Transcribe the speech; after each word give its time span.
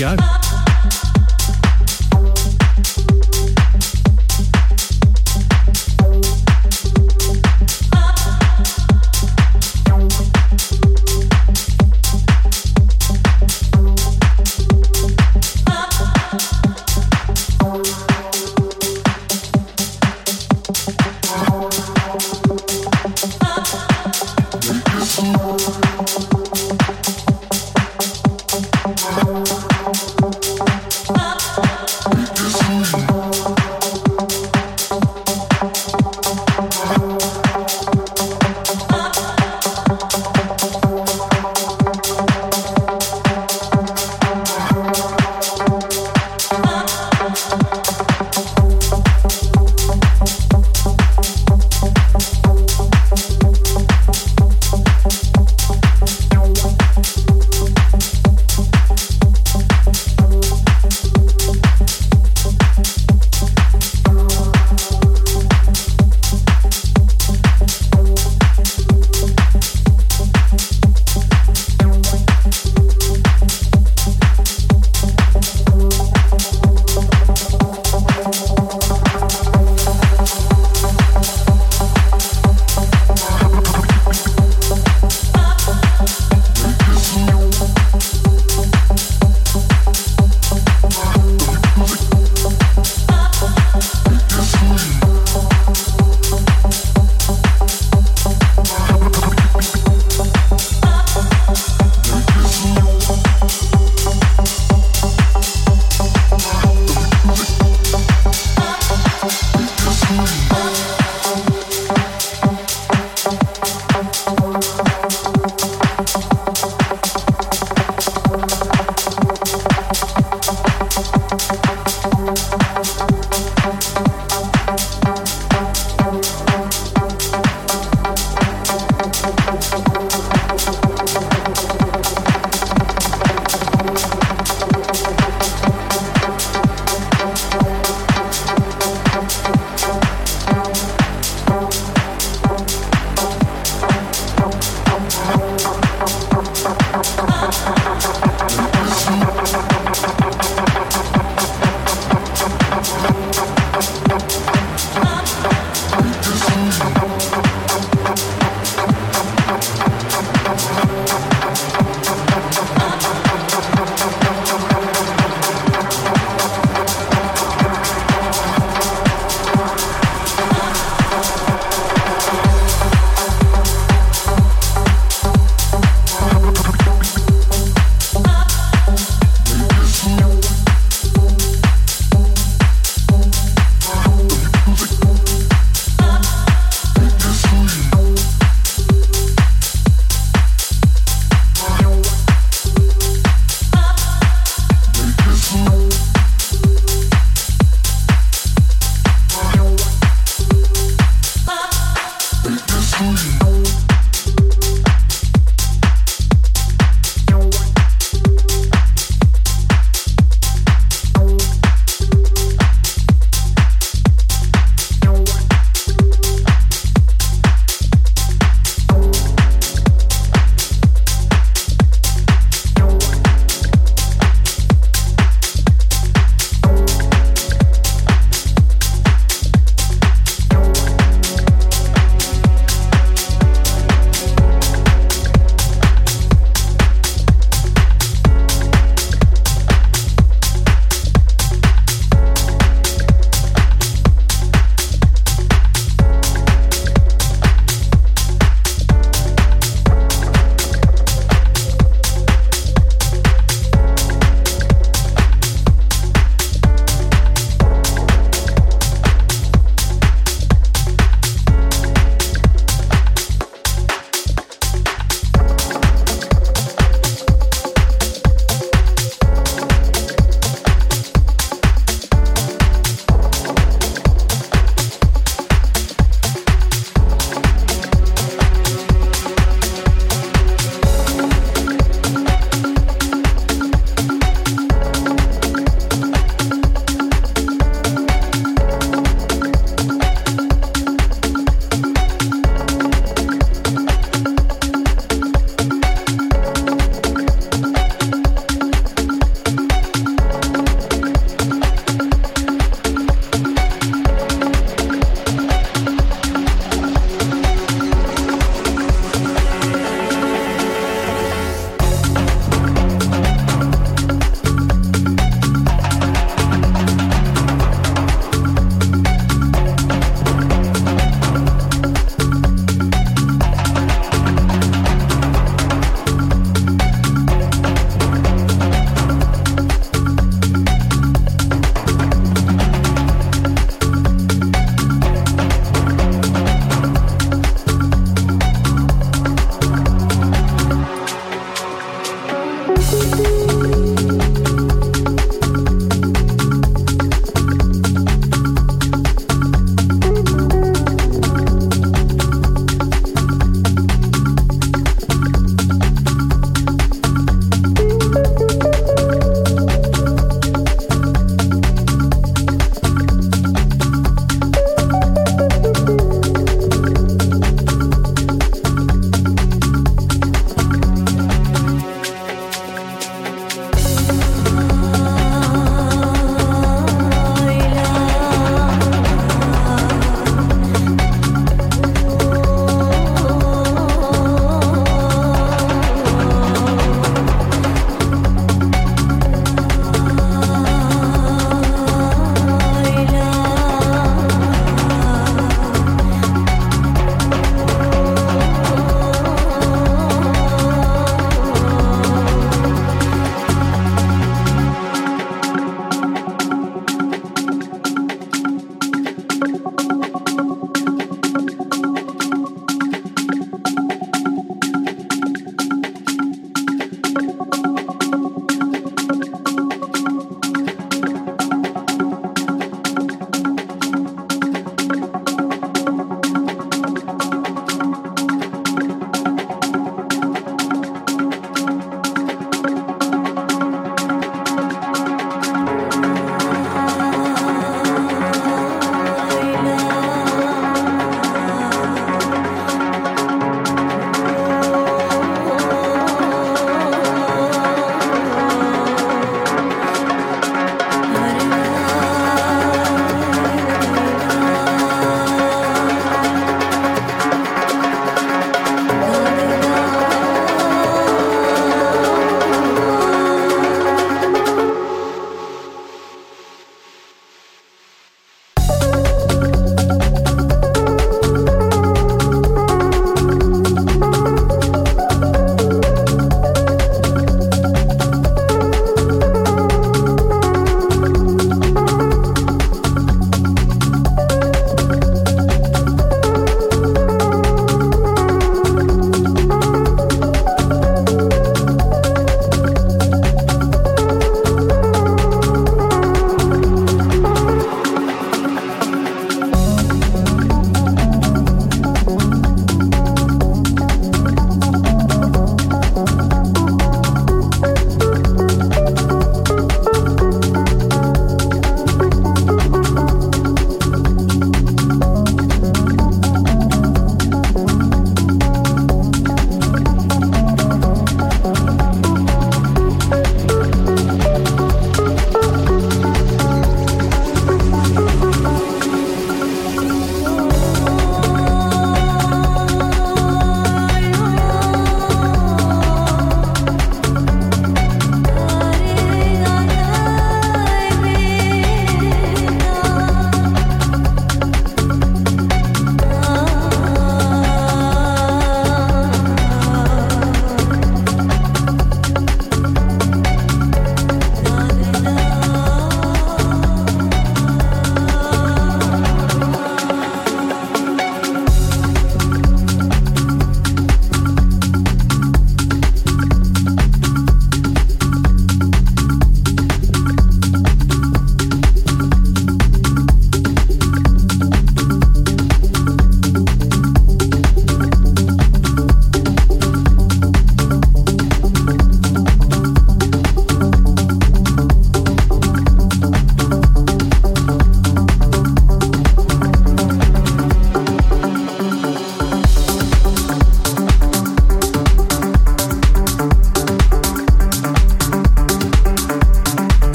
Let's 0.00 0.16
go. 0.16 0.41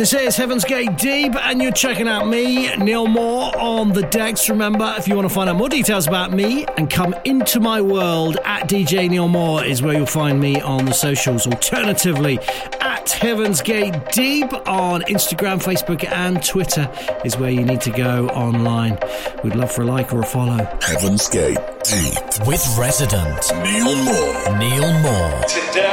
This 0.00 0.14
is 0.14 0.34
Heaven's 0.34 0.64
Gate 0.64 0.96
Deep, 0.96 1.34
and 1.34 1.60
you're 1.60 1.72
checking 1.72 2.08
out 2.08 2.26
me, 2.26 2.74
Neil 2.76 3.06
Moore, 3.06 3.54
on 3.60 3.92
the 3.92 4.00
decks. 4.04 4.48
Remember, 4.48 4.94
if 4.96 5.06
you 5.06 5.14
want 5.14 5.28
to 5.28 5.34
find 5.34 5.50
out 5.50 5.56
more 5.56 5.68
details 5.68 6.06
about 6.06 6.32
me 6.32 6.64
and 6.78 6.88
come 6.88 7.14
into 7.26 7.60
my 7.60 7.82
world, 7.82 8.38
at 8.46 8.66
DJ 8.66 9.10
Neil 9.10 9.28
Moore 9.28 9.62
is 9.62 9.82
where 9.82 9.94
you'll 9.94 10.06
find 10.06 10.40
me 10.40 10.58
on 10.62 10.86
the 10.86 10.94
socials. 10.94 11.46
Alternatively, 11.46 12.38
at 12.80 13.10
Heaven's 13.10 13.60
Gate 13.60 13.94
Deep 14.10 14.50
on 14.66 15.02
Instagram, 15.02 15.62
Facebook, 15.62 16.10
and 16.10 16.42
Twitter 16.42 16.90
is 17.22 17.36
where 17.36 17.50
you 17.50 17.62
need 17.62 17.82
to 17.82 17.90
go 17.90 18.30
online. 18.30 18.98
We'd 19.44 19.54
love 19.54 19.70
for 19.70 19.82
a 19.82 19.84
like 19.84 20.14
or 20.14 20.20
a 20.20 20.26
follow. 20.26 20.66
Heaven's 20.80 21.28
Gate 21.28 21.58
Deep 21.84 22.46
with 22.46 22.66
resident 22.78 23.52
Neil 23.52 23.94
Moore. 24.02 24.58
Neil 24.58 24.92
Moore. 25.02 25.42
Today, 25.44 25.89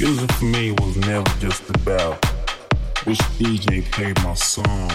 Music 0.00 0.32
for 0.32 0.46
me 0.46 0.70
was 0.72 0.96
never 0.96 1.28
just 1.40 1.68
about 1.68 2.24
which 3.04 3.18
DJ 3.38 3.84
played 3.92 4.16
my 4.24 4.32
song, 4.32 4.90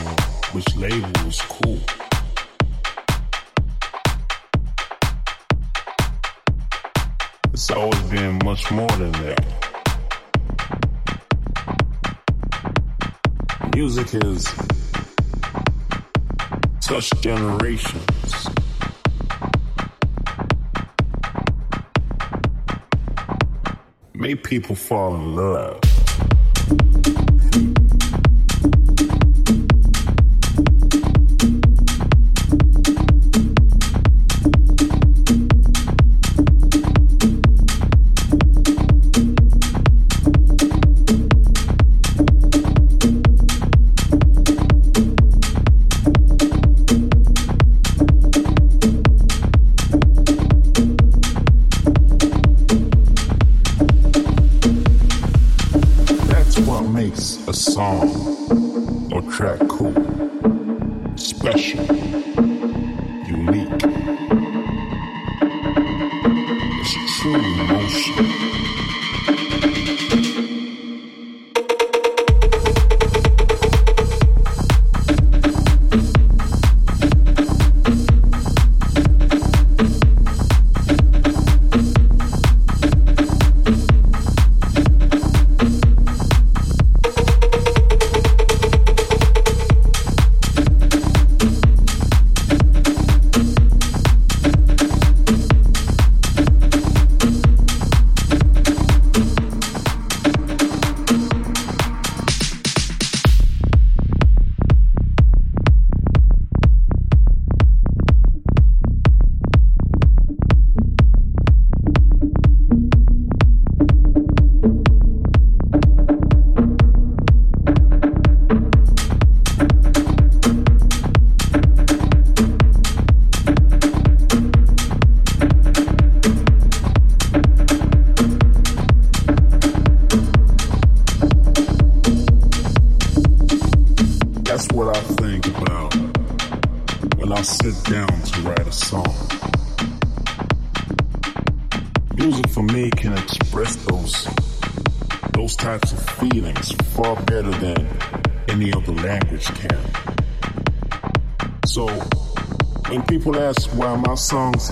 which 0.51 0.75
label 0.75 1.11
was 1.23 1.39
cool. 1.43 1.79
It's 7.53 7.69
always 7.69 8.01
been 8.09 8.39
much 8.43 8.71
more 8.71 8.89
than 8.97 9.11
that. 9.11 9.45
Music 13.75 14.09
has 14.09 14.45
touched 16.81 17.21
generations. 17.21 18.44
Made 24.25 24.43
people 24.43 24.75
fall 24.75 25.13
in 25.13 25.35
love. 25.35 25.79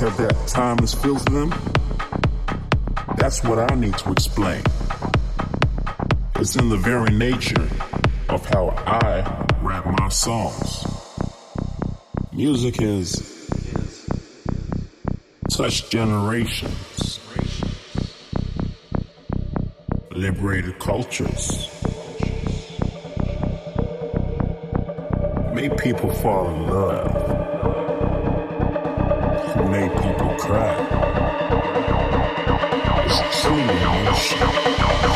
Have 0.04 0.18
that 0.18 0.48
timeless 0.48 0.94
feel 0.94 1.16
to 1.16 1.32
them, 1.32 1.50
that's 3.16 3.42
what 3.42 3.58
I 3.58 3.74
need 3.76 3.98
to 4.00 4.12
explain. 4.12 4.62
It's 6.36 6.58
in 6.58 6.68
the 6.68 6.76
very 6.76 7.10
nature 7.14 7.70
of 8.28 8.46
how 8.46 8.72
I 8.86 9.22
rap 9.62 9.86
my 9.86 10.10
songs. 10.10 10.86
Music 12.34 12.82
has 12.82 13.48
touched 15.50 15.90
generations, 15.90 17.22
liberated 20.12 20.78
cultures, 20.80 21.70
made 25.54 25.78
people 25.78 26.12
fall 26.16 26.50
in 26.50 26.68
love 26.68 27.23
people 30.44 30.56
cry. 30.56 30.76
It's 33.06 33.42
truly. 33.42 35.13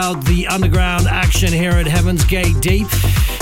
About 0.00 0.24
the 0.24 0.46
underground 0.46 1.06
action 1.06 1.52
here 1.52 1.72
at 1.72 1.86
Heaven's 1.86 2.24
Gate 2.24 2.58
Deep. 2.60 2.86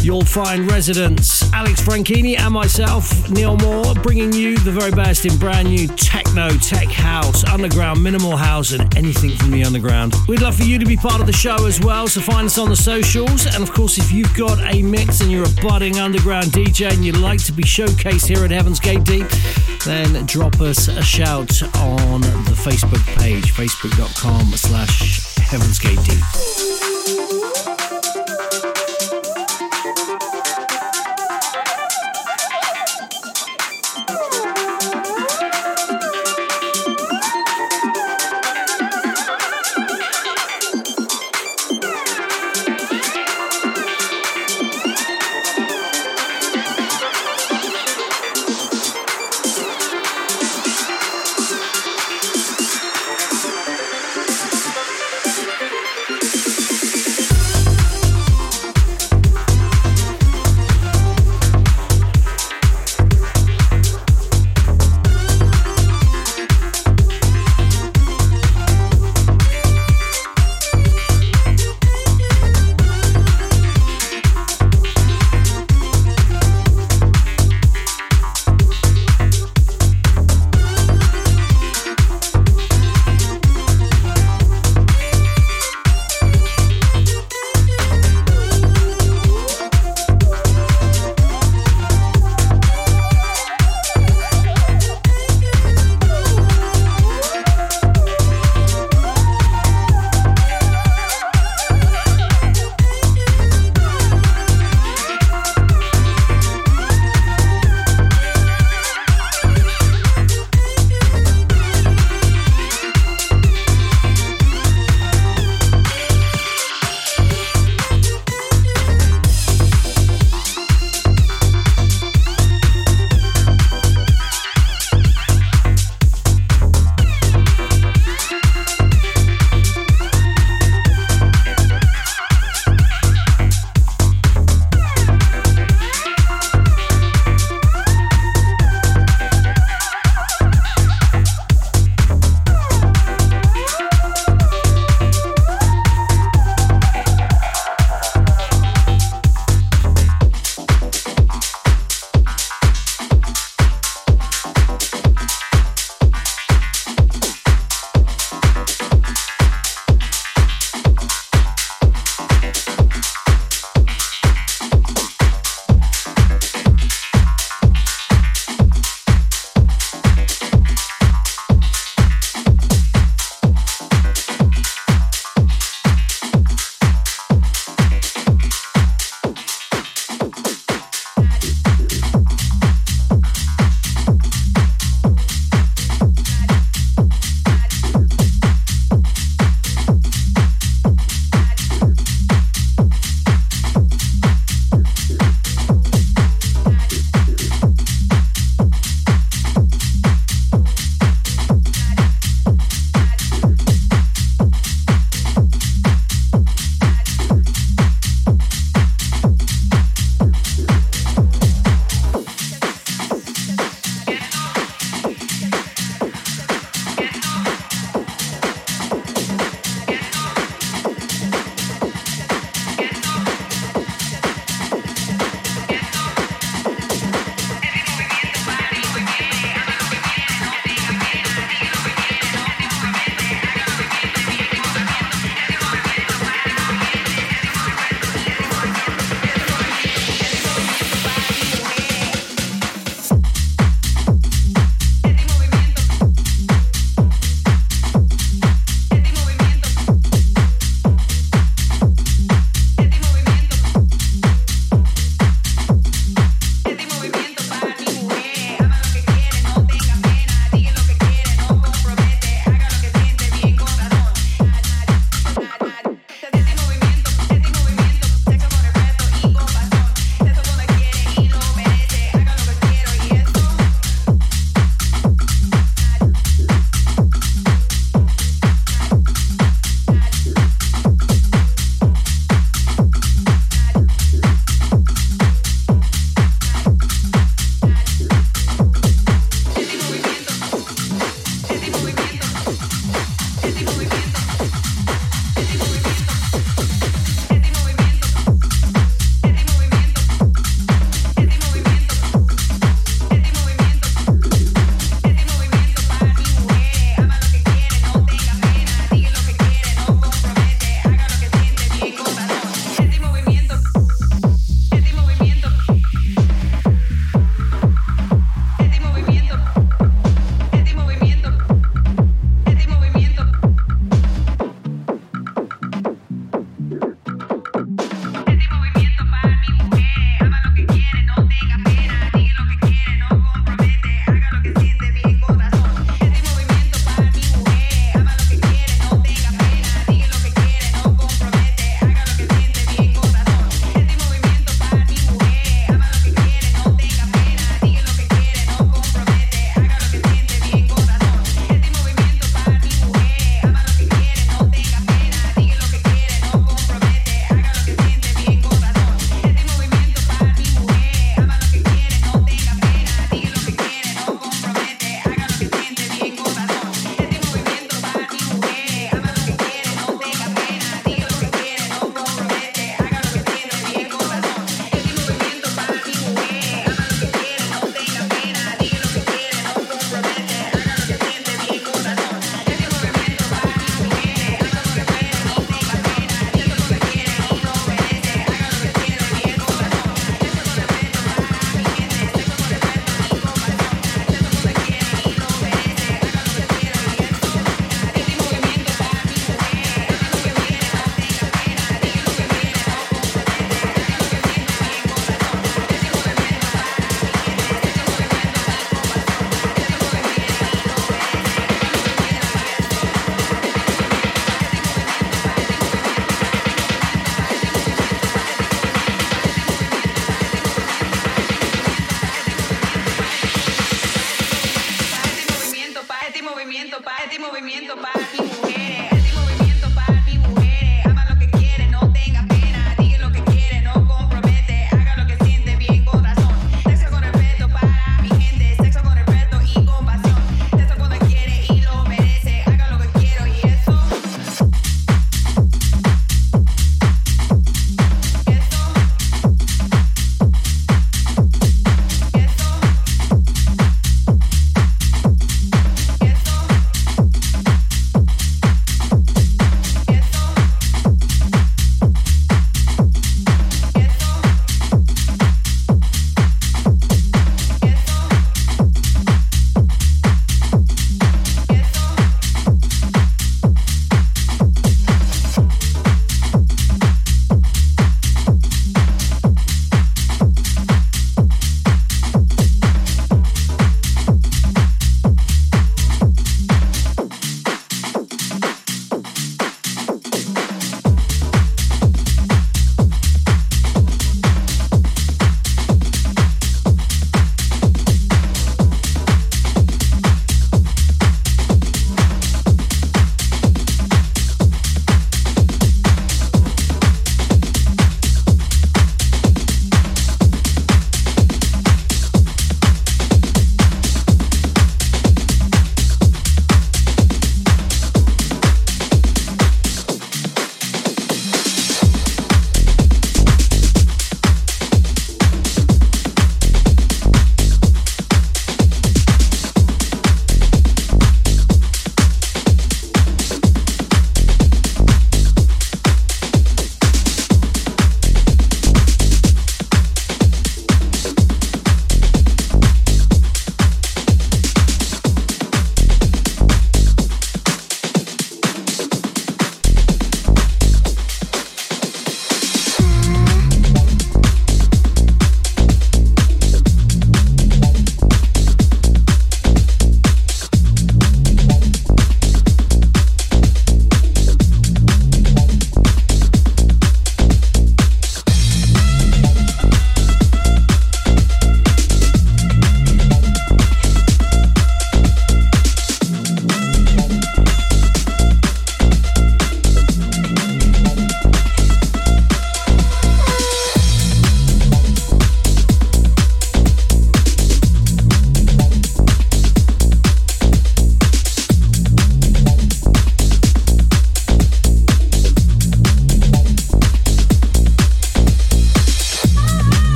You'll 0.00 0.24
find 0.24 0.70
residents 0.70 1.52
Alex 1.52 1.82
Franchini 1.82 2.38
and 2.38 2.54
myself, 2.54 3.28
Neil 3.28 3.58
Moore, 3.58 3.92
bringing 3.96 4.32
you 4.32 4.56
the 4.56 4.70
very 4.70 4.90
best 4.90 5.26
in 5.26 5.36
brand 5.36 5.68
new 5.68 5.86
techno, 5.86 6.48
tech 6.48 6.88
house, 6.88 7.44
underground, 7.44 8.02
minimal 8.02 8.38
house, 8.38 8.72
and 8.72 8.96
anything 8.96 9.36
from 9.36 9.50
the 9.50 9.64
underground. 9.64 10.14
We'd 10.28 10.40
love 10.40 10.54
for 10.54 10.62
you 10.62 10.78
to 10.78 10.86
be 10.86 10.96
part 10.96 11.20
of 11.20 11.26
the 11.26 11.32
show 11.32 11.66
as 11.66 11.78
well, 11.78 12.08
so 12.08 12.22
find 12.22 12.46
us 12.46 12.56
on 12.56 12.70
the 12.70 12.76
socials. 12.76 13.44
And 13.44 13.62
of 13.62 13.70
course, 13.70 13.98
if 13.98 14.10
you've 14.10 14.34
got 14.34 14.58
a 14.74 14.80
mix 14.80 15.20
and 15.20 15.30
you're 15.30 15.44
a 15.44 15.60
budding 15.60 15.98
underground 15.98 16.46
DJ 16.46 16.90
and 16.90 17.04
you'd 17.04 17.18
like 17.18 17.44
to 17.44 17.52
be 17.52 17.64
showcased 17.64 18.28
here 18.28 18.42
at 18.46 18.50
Heaven's 18.50 18.80
Gate 18.80 19.04
Deep, 19.04 19.28
then 19.84 20.24
drop 20.24 20.58
us 20.62 20.88
a 20.88 21.02
shout 21.02 21.62
on 21.76 22.22
the 22.22 22.56
Facebook 22.56 23.04
page, 23.18 23.52
facebook.com 23.52 24.52
slash 24.52 25.25
Heaven's 25.48 25.78
Gate 25.78 26.02
Deep. 26.02 26.65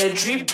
wanna 0.00 0.14
drip? 0.14 0.50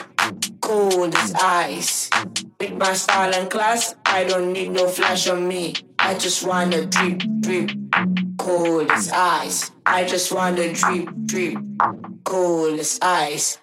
Cold 0.60 1.14
as 1.14 1.35
ice. 1.35 2.10
With 2.59 2.73
my 2.73 2.93
style 2.94 3.32
and 3.35 3.48
class, 3.48 3.94
I 4.05 4.24
don't 4.24 4.52
need 4.52 4.70
no 4.70 4.89
flash 4.89 5.28
on 5.28 5.47
me. 5.47 5.74
I 5.98 6.14
just 6.14 6.44
wanna 6.47 6.86
drip, 6.86 7.23
drip. 7.40 7.70
Cold 8.39 8.90
as 8.90 9.10
ice. 9.12 9.70
I 9.85 10.05
just 10.05 10.32
wanna 10.32 10.73
drip, 10.73 11.09
drip. 11.27 11.59
Cold 12.24 12.81
as 12.81 12.98
ice. 13.01 13.59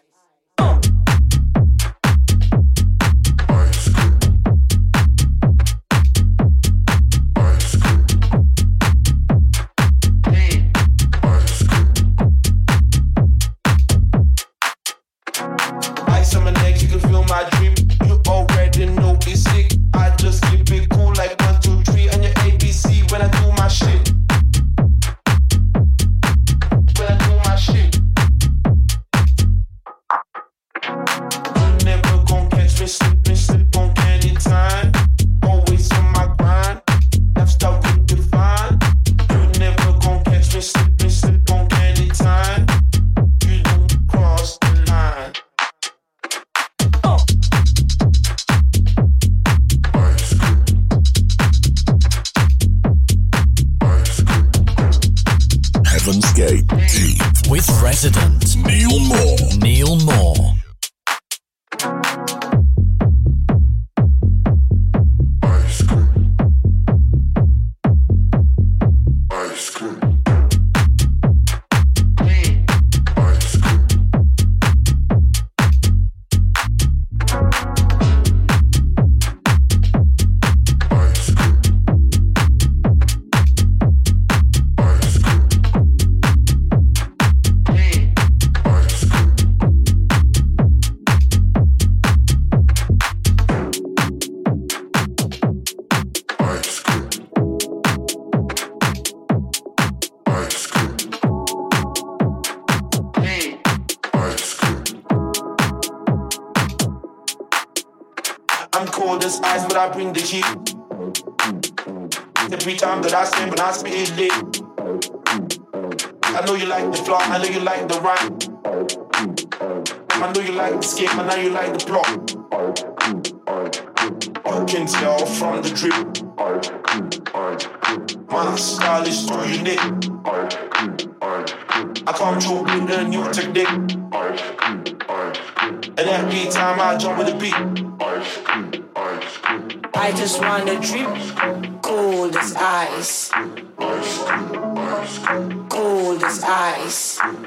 Cold 147.23 147.39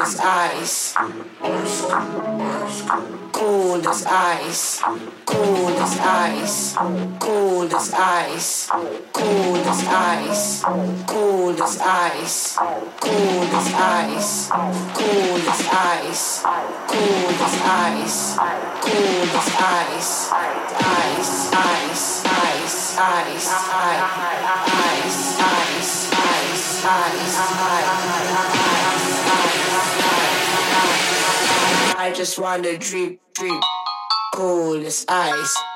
as 0.00 0.16
ice. 0.18 0.96
Cold 3.32 3.86
as 3.86 4.06
ice. 4.06 4.80
Cold 5.26 5.76
as 5.76 5.98
ice. 6.00 6.74
Cold 7.20 7.74
as 7.74 7.92
ice. 7.92 8.66
Cold 9.12 9.66
as 9.66 9.84
ice. 9.84 10.62
Cold 11.12 11.52
as 11.52 11.78
ice. 11.80 12.56
Cold 12.96 13.50
as 13.50 13.74
ice. 13.74 14.56
Cold 14.94 15.52
as 15.52 15.68
ice. 15.68 16.40
Cold 16.88 17.42
as 17.42 17.60
ice. 17.60 18.38
Cold 18.80 19.36
as 19.36 19.50
ice. 19.60 20.32
Ice. 20.32 21.52
Ice. 21.52 22.24
Ice. 22.24 22.26
Ice. 22.26 22.98
Ice. 22.98 23.48
Ice. 25.04 25.21
I 26.84 27.12
just 32.12 32.40
wanna 32.40 32.76
drip, 32.76 33.20
drip, 33.34 33.62
cool 34.34 34.84
as 34.84 35.06
ice. 35.08 35.71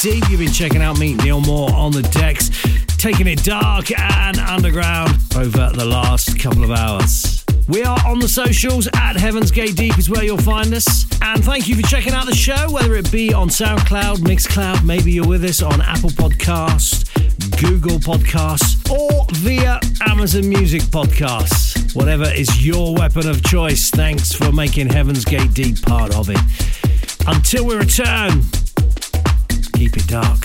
Deep. 0.00 0.28
You've 0.28 0.40
been 0.40 0.52
checking 0.52 0.82
out 0.82 0.98
me, 0.98 1.14
Neil 1.14 1.40
Moore, 1.40 1.72
on 1.72 1.92
the 1.92 2.02
decks, 2.02 2.50
taking 2.96 3.26
it 3.26 3.42
dark 3.44 3.90
and 3.98 4.38
underground 4.38 5.12
over 5.36 5.70
the 5.74 5.84
last 5.84 6.38
couple 6.38 6.64
of 6.64 6.70
hours. 6.70 7.44
We 7.68 7.82
are 7.82 7.98
on 8.06 8.18
the 8.18 8.28
socials 8.28 8.88
at 8.94 9.16
Heaven's 9.16 9.50
Gate 9.50 9.76
Deep 9.76 9.98
is 9.98 10.08
where 10.08 10.24
you'll 10.24 10.38
find 10.38 10.72
us. 10.74 11.06
And 11.22 11.44
thank 11.44 11.68
you 11.68 11.76
for 11.76 11.82
checking 11.82 12.12
out 12.12 12.26
the 12.26 12.34
show, 12.34 12.70
whether 12.70 12.94
it 12.94 13.10
be 13.10 13.32
on 13.32 13.48
SoundCloud, 13.48 14.18
Mixcloud, 14.18 14.84
maybe 14.84 15.12
you're 15.12 15.26
with 15.26 15.44
us 15.44 15.62
on 15.62 15.80
Apple 15.80 16.10
Podcast, 16.10 17.06
Google 17.60 17.98
Podcasts, 17.98 18.90
or 18.90 19.26
via 19.32 19.80
Amazon 20.08 20.48
Music 20.48 20.82
Podcasts. 20.82 21.94
Whatever 21.94 22.30
is 22.32 22.64
your 22.64 22.94
weapon 22.94 23.28
of 23.28 23.42
choice, 23.42 23.90
thanks 23.90 24.32
for 24.32 24.52
making 24.52 24.88
Heaven's 24.88 25.24
Gate 25.24 25.54
Deep 25.54 25.80
part 25.82 26.14
of 26.14 26.28
it. 26.30 26.38
Until 27.26 27.66
we 27.66 27.74
return, 27.74 28.42
it 29.96 30.06
dark. 30.08 30.44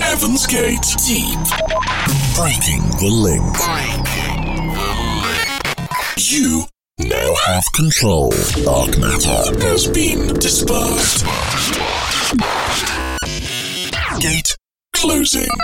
Heaven's 0.00 0.46
Gate 0.46 0.80
Deep. 1.06 1.38
Breaking 2.34 2.82
the 3.00 3.10
link. 3.10 3.56
You 6.16 6.64
now 6.98 7.34
have 7.46 7.64
control. 7.74 8.30
Dark 8.64 8.98
matter 8.98 9.58
has 9.66 9.86
been 9.86 10.34
dispersed. 10.34 11.24
Gate 14.20 14.56
closing. 14.92 15.63